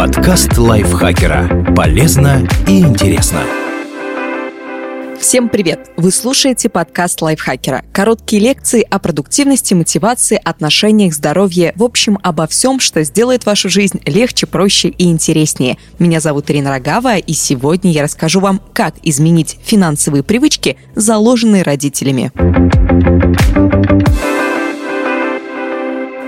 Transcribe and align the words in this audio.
Подкаст 0.00 0.56
лайфхакера. 0.56 1.74
Полезно 1.76 2.48
и 2.66 2.80
интересно. 2.80 3.42
Всем 5.20 5.50
привет! 5.50 5.90
Вы 5.98 6.10
слушаете 6.10 6.70
подкаст 6.70 7.20
лайфхакера. 7.20 7.84
Короткие 7.92 8.40
лекции 8.40 8.80
о 8.80 8.98
продуктивности, 8.98 9.74
мотивации, 9.74 10.40
отношениях, 10.42 11.12
здоровье, 11.12 11.74
в 11.76 11.84
общем, 11.84 12.18
обо 12.22 12.46
всем, 12.46 12.80
что 12.80 13.04
сделает 13.04 13.44
вашу 13.44 13.68
жизнь 13.68 14.00
легче, 14.06 14.46
проще 14.46 14.88
и 14.88 15.10
интереснее. 15.10 15.76
Меня 15.98 16.20
зовут 16.20 16.50
Ирина 16.50 16.70
Рогава, 16.70 17.18
и 17.18 17.34
сегодня 17.34 17.90
я 17.92 18.02
расскажу 18.02 18.40
вам, 18.40 18.62
как 18.72 18.94
изменить 19.02 19.58
финансовые 19.62 20.22
привычки, 20.22 20.78
заложенные 20.94 21.62
родителями. 21.62 22.32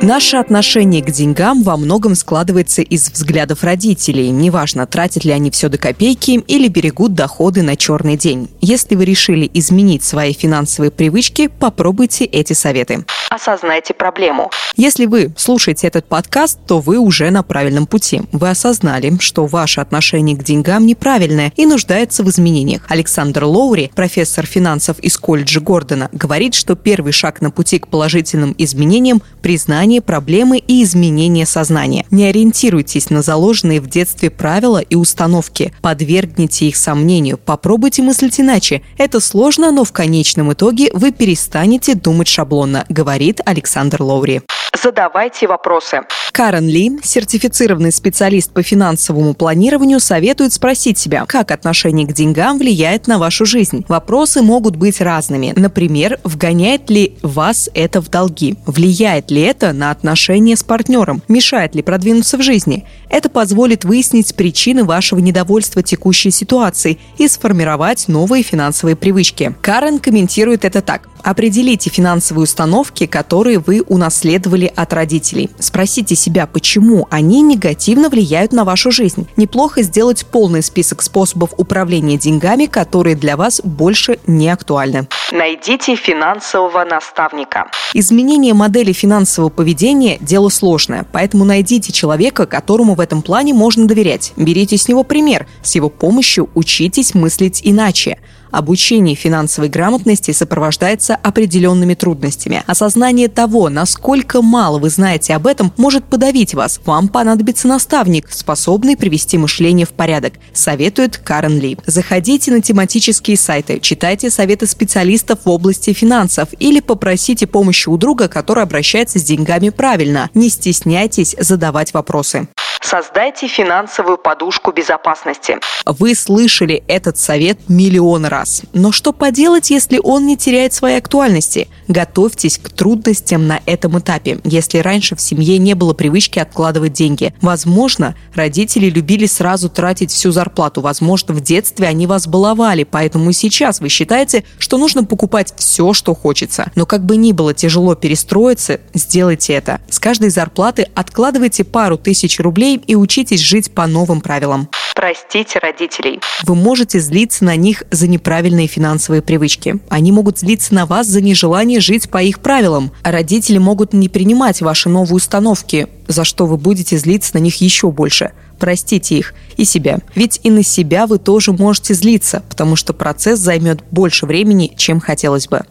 Наше 0.02 0.36
отношение 0.36 1.00
к 1.00 1.12
деньгам 1.12 1.62
во 1.62 1.76
многом 1.76 2.16
складывается 2.16 2.82
из 2.82 3.08
взглядов 3.08 3.62
родителей. 3.62 4.30
Неважно, 4.30 4.84
тратят 4.84 5.24
ли 5.24 5.30
они 5.30 5.52
все 5.52 5.68
до 5.68 5.78
копейки 5.78 6.42
или 6.48 6.66
берегут 6.66 7.14
доходы 7.14 7.62
на 7.62 7.76
черный 7.76 8.16
день. 8.16 8.50
Если 8.60 8.96
вы 8.96 9.04
решили 9.04 9.48
изменить 9.54 10.02
свои 10.02 10.32
финансовые 10.32 10.90
привычки, 10.90 11.46
попробуйте 11.46 12.24
эти 12.24 12.52
советы. 12.52 13.04
Осознайте 13.30 13.94
проблему. 13.94 14.50
Если 14.74 15.06
вы 15.06 15.32
слушаете 15.36 15.86
этот 15.86 16.06
подкаст, 16.06 16.58
то 16.66 16.80
вы 16.80 16.98
уже 16.98 17.30
на 17.30 17.44
правильном 17.44 17.86
пути. 17.86 18.22
Вы 18.32 18.50
осознали, 18.50 19.16
что 19.20 19.46
ваше 19.46 19.80
отношение 19.80 20.36
к 20.36 20.42
деньгам 20.42 20.84
неправильное 20.84 21.52
и 21.54 21.64
нуждается 21.64 22.24
в 22.24 22.28
изменениях. 22.28 22.82
Александр 22.88 23.44
Лоури, 23.44 23.92
профессор 23.94 24.46
финансов 24.46 24.98
из 24.98 25.16
колледжа 25.16 25.60
Гордона, 25.60 26.10
говорит, 26.12 26.54
что 26.54 26.74
первый 26.74 27.12
шаг 27.12 27.40
на 27.40 27.52
пути 27.52 27.78
к 27.78 27.86
положительным 27.86 28.52
изменениям– 28.58 29.22
признание 29.42 29.91
осознание 29.92 30.00
проблемы 30.00 30.58
и 30.58 30.82
изменение 30.82 31.44
сознания. 31.44 32.06
Не 32.10 32.26
ориентируйтесь 32.26 33.10
на 33.10 33.22
заложенные 33.22 33.80
в 33.80 33.88
детстве 33.88 34.30
правила 34.30 34.78
и 34.78 34.94
установки. 34.94 35.72
Подвергните 35.82 36.68
их 36.68 36.76
сомнению. 36.76 37.36
Попробуйте 37.36 38.02
мыслить 38.02 38.40
иначе. 38.40 38.82
Это 38.96 39.20
сложно, 39.20 39.70
но 39.70 39.84
в 39.84 39.92
конечном 39.92 40.52
итоге 40.52 40.90
вы 40.94 41.12
перестанете 41.12 41.94
думать 41.94 42.28
шаблонно, 42.28 42.84
говорит 42.88 43.40
Александр 43.44 44.02
Лоури. 44.02 44.42
Задавайте 44.74 45.46
вопросы. 45.46 46.00
Карен 46.32 46.66
Ли, 46.66 46.98
сертифицированный 47.02 47.92
специалист 47.92 48.50
по 48.52 48.62
финансовому 48.62 49.34
планированию, 49.34 50.00
советует 50.00 50.54
спросить 50.54 50.96
себя, 50.96 51.26
как 51.26 51.50
отношение 51.50 52.06
к 52.06 52.14
деньгам 52.14 52.58
влияет 52.58 53.06
на 53.06 53.18
вашу 53.18 53.44
жизнь. 53.44 53.84
Вопросы 53.88 54.40
могут 54.40 54.76
быть 54.76 55.02
разными. 55.02 55.52
Например, 55.54 56.18
вгоняет 56.24 56.88
ли 56.88 57.18
вас 57.20 57.68
это 57.74 58.00
в 58.00 58.08
долги? 58.08 58.56
Влияет 58.64 59.30
ли 59.30 59.42
это 59.42 59.74
на 59.74 59.90
отношения 59.90 60.56
с 60.56 60.64
партнером? 60.64 61.22
Мешает 61.28 61.74
ли 61.74 61.82
продвинуться 61.82 62.38
в 62.38 62.42
жизни? 62.42 62.86
Это 63.12 63.28
позволит 63.28 63.84
выяснить 63.84 64.34
причины 64.34 64.84
вашего 64.84 65.18
недовольства 65.18 65.82
текущей 65.82 66.30
ситуацией 66.30 66.98
и 67.18 67.28
сформировать 67.28 68.08
новые 68.08 68.42
финансовые 68.42 68.96
привычки. 68.96 69.54
Карен 69.60 69.98
комментирует 69.98 70.64
это 70.64 70.80
так. 70.80 71.10
Определите 71.22 71.90
финансовые 71.90 72.44
установки, 72.44 73.06
которые 73.06 73.58
вы 73.58 73.82
унаследовали 73.82 74.72
от 74.74 74.92
родителей. 74.94 75.50
Спросите 75.58 76.16
себя, 76.16 76.46
почему 76.46 77.06
они 77.10 77.42
негативно 77.42 78.08
влияют 78.08 78.52
на 78.52 78.64
вашу 78.64 78.90
жизнь. 78.90 79.28
Неплохо 79.36 79.82
сделать 79.82 80.24
полный 80.26 80.62
список 80.62 81.02
способов 81.02 81.50
управления 81.58 82.16
деньгами, 82.16 82.64
которые 82.64 83.14
для 83.14 83.36
вас 83.36 83.60
больше 83.62 84.18
не 84.26 84.48
актуальны. 84.48 85.06
Найдите 85.30 85.96
финансового 85.96 86.84
наставника. 86.84 87.70
Изменение 87.94 88.54
модели 88.54 88.92
финансового 88.92 89.50
поведения– 89.50 90.16
дело 90.20 90.48
сложное, 90.48 91.06
поэтому 91.12 91.44
найдите 91.44 91.92
человека, 91.92 92.46
которому 92.46 92.94
в 92.94 93.01
этом 93.02 93.20
плане 93.20 93.52
можно 93.52 93.86
доверять. 93.86 94.32
Берите 94.36 94.78
с 94.78 94.88
него 94.88 95.04
пример. 95.04 95.46
С 95.62 95.74
его 95.74 95.90
помощью 95.90 96.48
учитесь 96.54 97.14
мыслить 97.14 97.60
иначе. 97.62 98.18
Обучение 98.52 99.14
финансовой 99.14 99.70
грамотности 99.70 100.30
сопровождается 100.30 101.16
определенными 101.16 101.94
трудностями. 101.94 102.62
Осознание 102.66 103.28
того, 103.28 103.70
насколько 103.70 104.42
мало 104.42 104.78
вы 104.78 104.90
знаете 104.90 105.34
об 105.34 105.46
этом, 105.46 105.72
может 105.78 106.04
подавить 106.04 106.52
вас. 106.52 106.78
Вам 106.84 107.08
понадобится 107.08 107.66
наставник, 107.66 108.30
способный 108.30 108.94
привести 108.94 109.38
мышление 109.38 109.86
в 109.86 109.92
порядок, 109.92 110.34
советует 110.52 111.16
Карен 111.16 111.58
Ли. 111.58 111.78
Заходите 111.86 112.52
на 112.52 112.60
тематические 112.60 113.38
сайты, 113.38 113.80
читайте 113.80 114.28
советы 114.28 114.66
специалистов 114.66 115.40
в 115.46 115.48
области 115.48 115.94
финансов 115.94 116.50
или 116.58 116.80
попросите 116.80 117.46
помощи 117.46 117.88
у 117.88 117.96
друга, 117.96 118.28
который 118.28 118.64
обращается 118.64 119.18
с 119.18 119.22
деньгами 119.22 119.70
правильно. 119.70 120.28
Не 120.34 120.50
стесняйтесь 120.50 121.34
задавать 121.38 121.94
вопросы. 121.94 122.48
Создайте 122.92 123.48
финансовую 123.48 124.18
подушку 124.18 124.70
безопасности. 124.70 125.58
Вы 125.86 126.14
слышали 126.14 126.84
этот 126.88 127.16
совет 127.16 127.70
миллион 127.70 128.26
раз. 128.26 128.64
Но 128.74 128.92
что 128.92 129.14
поделать, 129.14 129.70
если 129.70 129.98
он 129.98 130.26
не 130.26 130.36
теряет 130.36 130.74
своей 130.74 130.98
актуальности? 130.98 131.68
Готовьтесь 131.88 132.58
к 132.58 132.68
трудностям 132.68 133.46
на 133.46 133.60
этом 133.64 133.98
этапе. 133.98 134.40
Если 134.44 134.76
раньше 134.76 135.16
в 135.16 135.22
семье 135.22 135.56
не 135.56 135.72
было 135.72 135.94
привычки 135.94 136.38
откладывать 136.38 136.92
деньги, 136.92 137.32
возможно, 137.40 138.14
родители 138.34 138.90
любили 138.90 139.24
сразу 139.24 139.70
тратить 139.70 140.10
всю 140.10 140.30
зарплату. 140.30 140.82
Возможно, 140.82 141.32
в 141.32 141.40
детстве 141.40 141.88
они 141.88 142.06
вас 142.06 142.26
баловали, 142.26 142.84
поэтому 142.84 143.32
сейчас 143.32 143.80
вы 143.80 143.88
считаете, 143.88 144.44
что 144.58 144.76
нужно 144.76 145.04
покупать 145.04 145.54
все, 145.56 145.94
что 145.94 146.14
хочется. 146.14 146.70
Но 146.74 146.84
как 146.84 147.06
бы 147.06 147.16
ни 147.16 147.32
было 147.32 147.54
тяжело 147.54 147.94
перестроиться, 147.94 148.80
сделайте 148.92 149.54
это. 149.54 149.80
С 149.88 149.98
каждой 149.98 150.28
зарплаты 150.28 150.90
откладывайте 150.94 151.64
пару 151.64 151.96
тысяч 151.96 152.38
рублей 152.38 152.81
и 152.86 152.94
учитесь 152.94 153.40
жить 153.40 153.72
по 153.72 153.86
новым 153.86 154.20
правилам. 154.20 154.68
Простите 154.94 155.58
родителей. 155.58 156.20
Вы 156.44 156.54
можете 156.54 157.00
злиться 157.00 157.44
на 157.44 157.56
них 157.56 157.82
за 157.90 158.08
неправильные 158.08 158.66
финансовые 158.66 159.22
привычки. 159.22 159.76
Они 159.88 160.12
могут 160.12 160.38
злиться 160.38 160.74
на 160.74 160.86
вас 160.86 161.06
за 161.06 161.20
нежелание 161.20 161.80
жить 161.80 162.10
по 162.10 162.22
их 162.22 162.40
правилам. 162.40 162.92
А 163.02 163.10
родители 163.10 163.58
могут 163.58 163.94
не 163.94 164.08
принимать 164.08 164.60
ваши 164.60 164.88
новые 164.88 165.16
установки, 165.16 165.88
за 166.08 166.24
что 166.24 166.46
вы 166.46 166.58
будете 166.58 166.98
злиться 166.98 167.32
на 167.34 167.38
них 167.38 167.60
еще 167.60 167.90
больше. 167.90 168.32
Простите 168.58 169.18
их 169.18 169.34
и 169.56 169.64
себя. 169.64 169.98
Ведь 170.14 170.40
и 170.42 170.50
на 170.50 170.62
себя 170.62 171.06
вы 171.06 171.18
тоже 171.18 171.52
можете 171.52 171.94
злиться, 171.94 172.42
потому 172.48 172.76
что 172.76 172.92
процесс 172.92 173.38
займет 173.38 173.82
больше 173.90 174.26
времени, 174.26 174.72
чем 174.76 175.00
хотелось 175.00 175.48
бы. 175.48 175.62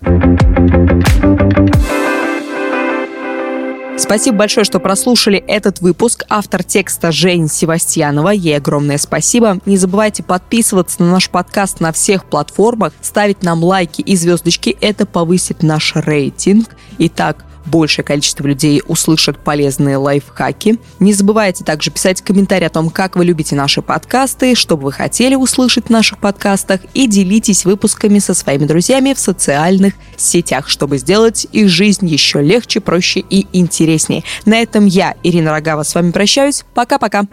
Спасибо 4.01 4.38
большое, 4.38 4.66
что 4.66 4.79
прослушали 4.79 5.38
этот 5.38 5.79
выпуск. 5.79 6.25
Автор 6.28 6.63
текста 6.63 7.12
Жень 7.12 7.47
Севастьянова. 7.47 8.29
Ей 8.29 8.57
огромное 8.57 8.97
спасибо. 8.97 9.59
Не 9.67 9.78
забывайте 9.78 10.23
подписываться 10.23 11.03
на 11.03 11.12
наш 11.12 11.29
подкаст 11.29 11.79
на 11.81 11.91
всех 11.91 12.25
платформах, 12.25 12.94
ставить 13.00 13.44
нам 13.44 13.63
лайки 13.63 14.01
и 14.01 14.16
звездочки. 14.16 14.75
Это 14.81 15.06
повысит 15.06 15.61
наш 15.61 15.95
рейтинг. 15.95 16.75
Итак, 16.97 17.45
большее 17.66 18.05
количество 18.05 18.45
людей 18.45 18.81
услышат 18.88 19.38
полезные 19.38 19.97
лайфхаки. 19.97 20.79
Не 20.99 21.13
забывайте 21.13 21.63
также 21.63 21.91
писать 21.91 22.22
комментарии 22.22 22.66
о 22.66 22.69
том, 22.69 22.89
как 22.89 23.16
вы 23.16 23.25
любите 23.25 23.55
наши 23.55 23.81
подкасты, 23.81 24.55
что 24.55 24.77
бы 24.77 24.83
вы 24.85 24.91
хотели 24.91 25.35
услышать 25.35 25.88
в 25.88 25.89
наших 25.89 26.17
подкастах, 26.19 26.81
и 26.94 27.07
делитесь 27.07 27.66
выпусками 27.66 28.19
со 28.19 28.33
своими 28.33 28.66
друзьями 28.66 29.13
в 29.13 29.19
социальных 29.19 29.94
сетях, 30.17 30.69
чтобы 30.69 30.97
сделать 30.97 31.47
их 31.51 31.69
жизнь 31.69 32.07
еще 32.07 32.41
легче, 32.41 32.79
проще 32.79 33.19
и 33.19 33.47
интереснее. 33.53 34.23
На 34.45 34.61
этом 34.61 34.85
я, 34.85 35.16
Ирина 35.23 35.51
Рогава, 35.51 35.83
с 35.83 35.95
вами 35.95 36.11
прощаюсь. 36.11 36.63
Пока-пока. 36.73 37.23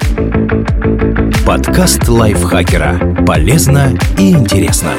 Подкаст 1.47 2.09
лайфхакера. 2.09 3.25
Полезно 3.27 3.99
и 4.19 4.33
интересно. 4.33 4.93